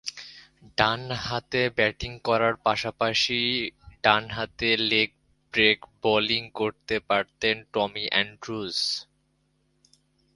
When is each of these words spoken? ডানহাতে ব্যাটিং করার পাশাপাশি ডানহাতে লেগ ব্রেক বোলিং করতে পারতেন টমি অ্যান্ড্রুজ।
ডানহাতে 0.77 1.61
ব্যাটিং 1.77 2.11
করার 2.27 2.55
পাশাপাশি 2.65 3.39
ডানহাতে 4.03 4.69
লেগ 4.91 5.09
ব্রেক 5.53 5.79
বোলিং 6.03 6.43
করতে 6.59 6.95
পারতেন 7.09 7.55
টমি 7.73 8.05
অ্যান্ড্রুজ। 8.11 8.75